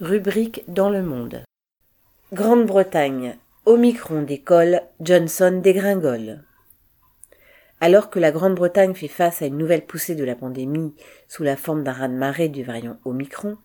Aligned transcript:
Rubrique 0.00 0.64
dans 0.66 0.88
le 0.88 1.02
monde. 1.02 1.44
Grande-Bretagne. 2.32 3.36
Omicron 3.66 4.22
décolle, 4.22 4.80
Johnson 5.02 5.60
dégringole. 5.62 6.42
Alors 7.82 8.08
que 8.08 8.18
la 8.18 8.32
Grande-Bretagne 8.32 8.94
fait 8.94 9.08
face 9.08 9.42
à 9.42 9.46
une 9.46 9.58
nouvelle 9.58 9.84
poussée 9.84 10.14
de 10.14 10.24
la 10.24 10.34
pandémie 10.34 10.94
sous 11.28 11.42
la 11.42 11.54
forme 11.54 11.84
d'un 11.84 11.92
raz-de-marée 11.92 12.48
du 12.48 12.64
variant 12.64 12.96
Omicron, 13.04 13.58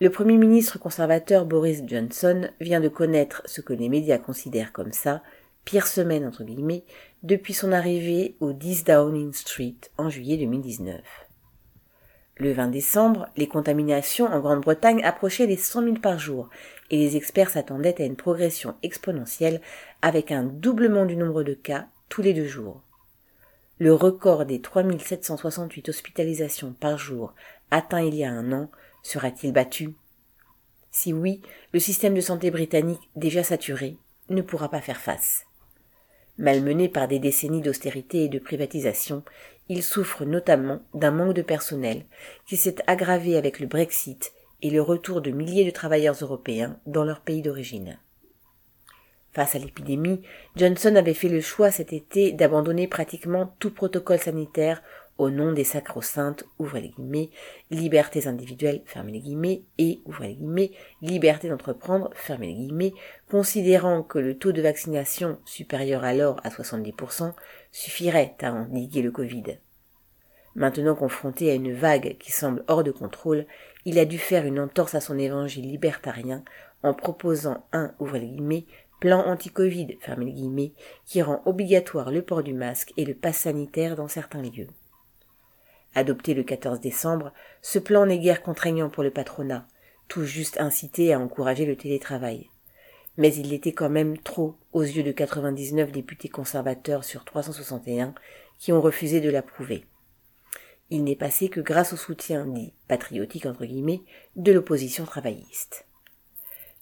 le 0.00 0.10
Premier 0.10 0.36
ministre 0.36 0.78
conservateur 0.78 1.44
Boris 1.44 1.82
Johnson 1.84 2.48
vient 2.60 2.80
de 2.80 2.88
connaître 2.88 3.42
ce 3.46 3.60
que 3.60 3.72
les 3.72 3.88
médias 3.88 4.18
considèrent 4.18 4.72
comme 4.72 4.92
ça, 4.92 5.24
pire 5.64 5.88
semaine 5.88 6.24
entre 6.24 6.44
guillemets, 6.44 6.84
depuis 7.24 7.52
son 7.52 7.72
arrivée 7.72 8.36
au 8.38 8.52
10 8.52 8.84
Downing 8.84 9.32
Street 9.32 9.74
en 9.98 10.08
juillet 10.08 10.36
2019. 10.36 11.00
Le 12.40 12.54
20 12.54 12.68
décembre, 12.68 13.28
les 13.36 13.46
contaminations 13.46 14.24
en 14.24 14.40
Grande-Bretagne 14.40 15.04
approchaient 15.04 15.44
les 15.44 15.58
100 15.58 15.82
000 15.82 15.94
par 15.96 16.18
jour 16.18 16.48
et 16.88 16.96
les 16.96 17.18
experts 17.18 17.50
s'attendaient 17.50 18.00
à 18.00 18.06
une 18.06 18.16
progression 18.16 18.76
exponentielle 18.82 19.60
avec 20.00 20.32
un 20.32 20.44
doublement 20.44 21.04
du 21.04 21.16
nombre 21.16 21.42
de 21.42 21.52
cas 21.52 21.86
tous 22.08 22.22
les 22.22 22.32
deux 22.32 22.46
jours. 22.46 22.80
Le 23.78 23.92
record 23.92 24.46
des 24.46 24.62
3768 24.62 25.90
hospitalisations 25.90 26.72
par 26.72 26.96
jour 26.96 27.34
atteint 27.70 28.00
il 28.00 28.14
y 28.14 28.24
a 28.24 28.30
un 28.30 28.52
an 28.52 28.70
sera-t-il 29.02 29.52
battu? 29.52 29.92
Si 30.90 31.12
oui, 31.12 31.42
le 31.74 31.78
système 31.78 32.14
de 32.14 32.22
santé 32.22 32.50
britannique, 32.50 33.10
déjà 33.16 33.42
saturé, 33.42 33.98
ne 34.30 34.40
pourra 34.40 34.70
pas 34.70 34.80
faire 34.80 35.00
face. 35.00 35.44
Malmené 36.38 36.88
par 36.88 37.06
des 37.06 37.18
décennies 37.18 37.60
d'austérité 37.60 38.24
et 38.24 38.28
de 38.30 38.38
privatisation, 38.38 39.24
il 39.70 39.84
souffre 39.84 40.24
notamment 40.24 40.82
d'un 40.94 41.12
manque 41.12 41.34
de 41.34 41.42
personnel 41.42 42.04
qui 42.44 42.56
s'est 42.56 42.74
aggravé 42.88 43.36
avec 43.36 43.60
le 43.60 43.68
Brexit 43.68 44.32
et 44.62 44.70
le 44.70 44.82
retour 44.82 45.20
de 45.20 45.30
milliers 45.30 45.64
de 45.64 45.70
travailleurs 45.70 46.16
européens 46.20 46.80
dans 46.86 47.04
leur 47.04 47.20
pays 47.20 47.40
d'origine. 47.40 47.96
Face 49.30 49.54
à 49.54 49.60
l'épidémie, 49.60 50.22
Johnson 50.56 50.96
avait 50.96 51.14
fait 51.14 51.28
le 51.28 51.40
choix 51.40 51.70
cet 51.70 51.92
été 51.92 52.32
d'abandonner 52.32 52.88
pratiquement 52.88 53.54
tout 53.60 53.70
protocole 53.70 54.18
sanitaire 54.18 54.82
au 55.20 55.28
nom 55.28 55.52
des 55.52 55.64
sacro-saintes, 55.64 56.44
ouvrez 56.58 56.80
les 56.80 56.88
guillemets, 56.88 57.28
libertés 57.70 58.26
individuelles, 58.26 58.80
fermez 58.86 59.12
les 59.12 59.20
guillemets, 59.20 59.64
et, 59.76 60.00
ouvrez 60.06 60.28
les 60.28 60.34
guillemets, 60.36 60.70
liberté 61.02 61.50
d'entreprendre, 61.50 62.10
fermez 62.14 62.46
les 62.46 62.54
guillemets, 62.54 62.94
considérant 63.30 64.02
que 64.02 64.18
le 64.18 64.38
taux 64.38 64.52
de 64.52 64.62
vaccination 64.62 65.38
supérieur 65.44 66.04
alors 66.04 66.40
à 66.42 66.48
70% 66.48 67.34
suffirait 67.70 68.34
à 68.40 68.50
endiguer 68.50 69.02
le 69.02 69.10
Covid. 69.10 69.58
Maintenant 70.54 70.94
confronté 70.94 71.50
à 71.50 71.54
une 71.54 71.74
vague 71.74 72.16
qui 72.18 72.32
semble 72.32 72.64
hors 72.66 72.82
de 72.82 72.90
contrôle, 72.90 73.44
il 73.84 73.98
a 73.98 74.06
dû 74.06 74.16
faire 74.16 74.46
une 74.46 74.58
entorse 74.58 74.94
à 74.94 75.02
son 75.02 75.18
évangile 75.18 75.68
libertarien 75.68 76.42
en 76.82 76.94
proposant 76.94 77.66
un, 77.72 77.92
ouvrez 78.00 78.20
les 78.20 78.28
guillemets, 78.28 78.64
plan 79.00 79.20
anti-Covid, 79.26 79.98
fermez 80.00 80.72
qui 81.04 81.20
rend 81.20 81.42
obligatoire 81.44 82.10
le 82.10 82.22
port 82.22 82.42
du 82.42 82.54
masque 82.54 82.94
et 82.96 83.04
le 83.04 83.14
pass 83.14 83.36
sanitaire 83.36 83.96
dans 83.96 84.08
certains 84.08 84.42
lieux. 84.42 84.68
Adopté 85.94 86.34
le 86.34 86.44
14 86.44 86.80
décembre, 86.80 87.32
ce 87.62 87.78
plan 87.78 88.06
n'est 88.06 88.18
guère 88.18 88.42
contraignant 88.42 88.90
pour 88.90 89.02
le 89.02 89.10
patronat, 89.10 89.66
tout 90.08 90.24
juste 90.24 90.60
incité 90.60 91.12
à 91.12 91.18
encourager 91.18 91.66
le 91.66 91.76
télétravail. 91.76 92.48
Mais 93.16 93.34
il 93.34 93.50
l'était 93.50 93.72
quand 93.72 93.90
même 93.90 94.16
trop 94.18 94.54
aux 94.72 94.82
yeux 94.82 95.02
de 95.02 95.12
99 95.12 95.90
députés 95.90 96.28
conservateurs 96.28 97.04
sur 97.04 97.24
361 97.24 98.14
qui 98.58 98.72
ont 98.72 98.80
refusé 98.80 99.20
de 99.20 99.30
l'approuver. 99.30 99.84
Il 100.90 101.04
n'est 101.04 101.16
passé 101.16 101.48
que 101.48 101.60
grâce 101.60 101.92
au 101.92 101.96
soutien 101.96 102.46
dit 102.46 102.72
patriotique 102.88 103.46
entre 103.46 103.64
guillemets 103.64 104.02
de 104.36 104.52
l'opposition 104.52 105.04
travailliste. 105.04 105.86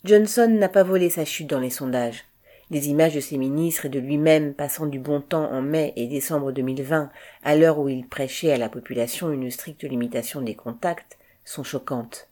Johnson 0.05 0.49
n'a 0.49 0.69
pas 0.69 0.83
volé 0.83 1.11
sa 1.11 1.25
chute 1.25 1.49
dans 1.49 1.61
les 1.61 1.71
sondages. 1.71 2.28
Les 2.71 2.89
images 2.89 3.15
de 3.15 3.21
ses 3.21 3.39
ministres 3.39 3.87
et 3.87 3.89
de 3.89 3.99
lui-même 3.99 4.53
passant 4.53 4.85
du 4.85 4.99
bon 4.99 5.23
temps 5.23 5.51
en 5.51 5.63
mai 5.63 5.95
et 5.97 6.07
décembre 6.07 6.53
2020, 6.53 7.11
à 7.43 7.57
l'heure 7.57 7.79
où 7.79 7.89
il 7.89 8.07
prêchait 8.07 8.53
à 8.53 8.59
la 8.59 8.69
population 8.69 9.31
une 9.31 9.51
stricte 9.51 9.85
limitation 9.85 10.43
des 10.43 10.55
contacts, 10.55 11.17
sont 11.47 11.63
choquantes. 11.63 12.29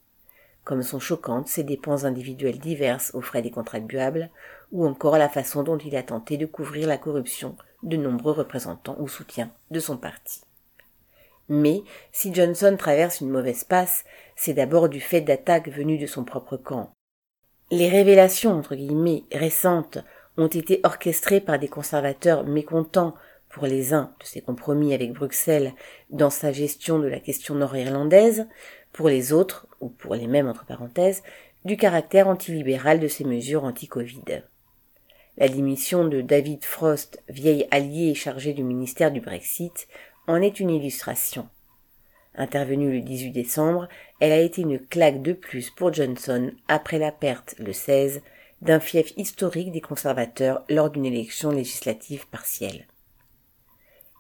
Comme 0.63 0.83
sont 0.83 1.01
choquantes 1.01 1.49
ses 1.49 1.65
dépenses 1.65 2.05
individuelles 2.05 2.59
diverses 2.59 3.13
aux 3.15 3.23
frais 3.23 3.41
des 3.41 3.51
contribuables, 3.51 4.29
ou 4.73 4.87
encore 4.87 5.17
la 5.17 5.31
façon 5.31 5.63
dont 5.63 5.79
il 5.79 5.97
a 5.97 6.03
tenté 6.03 6.37
de 6.37 6.45
couvrir 6.45 6.87
la 6.87 6.99
corruption 6.99 7.57
de 7.83 7.97
nombreux 7.97 8.33
représentants 8.33 8.97
ou 8.99 9.09
soutiens 9.09 9.51
de 9.71 9.81
son 9.81 9.97
parti. 9.97 10.43
Mais 11.49 11.83
si 12.13 12.35
Johnson 12.35 12.77
traverse 12.79 13.23
une 13.23 13.31
mauvaise 13.31 13.65
passe, 13.65 14.05
c'est 14.35 14.55
d'abord 14.55 14.91
du 14.91 15.01
fait 15.01 15.23
d'attaques 15.23 15.71
venues 15.71 15.99
de 15.99 16.07
son 16.07 16.25
propre 16.25 16.59
camp, 16.59 16.93
les 17.71 17.89
révélations 17.89 18.53
entre 18.53 18.77
guillemets 18.77 19.25
récentes 19.33 19.99
ont 20.37 20.47
été 20.47 20.81
orchestrées 20.83 21.41
par 21.41 21.59
des 21.59 21.69
conservateurs 21.69 22.45
mécontents 22.45 23.15
pour 23.49 23.67
les 23.67 23.95
uns 23.95 24.15
de 24.21 24.27
ses 24.27 24.41
compromis 24.41 24.93
avec 24.93 25.13
Bruxelles 25.13 25.73
dans 26.11 26.31
sa 26.31 26.53
gestion 26.53 26.99
de 26.99 27.09
la 27.09 27.21
question 27.21 27.55
nord-irlandaise, 27.55 28.47
pour 28.93 29.09
les 29.09 29.33
autres, 29.33 29.67
ou 29.81 29.89
pour 29.89 30.15
les 30.15 30.27
mêmes 30.27 30.49
entre 30.49 30.67
parenthèses, 30.67 31.23
du 31.65 31.77
caractère 31.77 32.29
antilibéral 32.29 33.01
de 33.01 33.09
ces 33.09 33.25
mesures 33.25 33.65
anti-Covid. 33.65 34.43
La 35.39 35.49
démission 35.49 36.07
de 36.07 36.21
David 36.21 36.65
Frost, 36.65 37.23
vieil 37.29 37.67
allié 37.71 38.15
chargé 38.15 38.53
du 38.53 38.63
ministère 38.63 39.11
du 39.11 39.21
Brexit, 39.21 39.89
en 40.27 40.41
est 40.41 40.61
une 40.61 40.71
illustration. 40.71 41.49
Intervenue 42.35 42.93
le 42.93 43.01
18 43.01 43.33
décembre, 43.33 43.89
elle 44.21 44.33
a 44.33 44.41
été 44.41 44.63
une 44.63 44.79
claque 44.79 45.23
de 45.23 45.33
plus 45.33 45.71
pour 45.71 45.93
Johnson 45.93 46.53
après 46.69 46.99
la 46.99 47.13
perte, 47.13 47.55
le 47.59 47.73
16, 47.73 48.23
d'un 48.63 48.81
fief 48.81 49.13
historique 49.17 49.73
des 49.73 49.81
conservateurs 49.81 50.65
lors 50.69 50.91
d'une 50.91 51.07
élection 51.07 51.51
législative 51.51 52.27
partielle. 52.29 52.87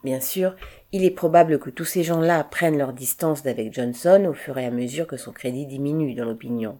Bien 0.04 0.20
sûr, 0.20 0.54
il 0.92 1.04
est 1.04 1.10
probable 1.10 1.58
que 1.58 1.70
tous 1.70 1.84
ces 1.84 2.04
gens-là 2.04 2.44
prennent 2.44 2.78
leur 2.78 2.92
distance 2.92 3.42
d'avec 3.42 3.72
Johnson 3.72 4.26
au 4.28 4.34
fur 4.34 4.58
et 4.58 4.66
à 4.66 4.70
mesure 4.70 5.06
que 5.06 5.16
son 5.16 5.32
crédit 5.32 5.66
diminue 5.66 6.14
dans 6.14 6.24
l'opinion. 6.24 6.78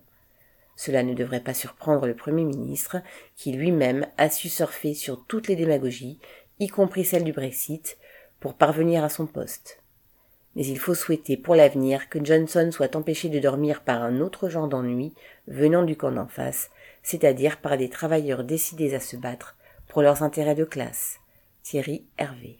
Cela 0.77 1.03
ne 1.03 1.15
devrait 1.15 1.41
pas 1.41 1.55
surprendre 1.55 2.06
le 2.06 2.15
Premier 2.15 2.44
ministre, 2.44 2.99
qui 3.34 3.53
lui-même 3.53 4.06
a 4.19 4.28
su 4.28 4.49
surfer 4.49 4.94
sur 4.94 5.25
toutes 5.27 5.49
les 5.49 5.56
démagogies, 5.56 6.21
y 6.61 6.69
compris 6.69 7.05
celle 7.05 7.25
du 7.25 7.33
Brexit, 7.33 7.97
pour 8.38 8.55
parvenir 8.55 9.03
à 9.03 9.09
son 9.09 9.27
poste 9.27 9.81
mais 10.56 10.67
il 10.67 10.78
faut 10.78 10.94
souhaiter 10.94 11.37
pour 11.37 11.55
l'avenir 11.55 12.09
que 12.09 12.25
Johnson 12.25 12.71
soit 12.73 12.97
empêché 12.97 13.28
de 13.28 13.38
dormir 13.38 13.83
par 13.83 14.03
un 14.03 14.21
autre 14.21 14.49
genre 14.49 14.69
d'ennui 14.69 15.12
venant 15.47 15.84
du 15.84 15.97
camp 15.97 16.11
d'en 16.11 16.27
face, 16.27 16.71
c'est-à-dire 17.06 17.61
par 17.61 17.77
des 17.77 17.89
travailleurs 17.89 18.43
décidés 18.43 18.93
à 18.93 18.99
se 18.99 19.17
battre 19.17 19.56
pour 19.87 20.03
leurs 20.03 20.25
intérêts 20.25 20.56
de 20.56 20.65
classe. 20.65 21.21
Thierry 21.62 22.05
Hervé. 22.19 22.59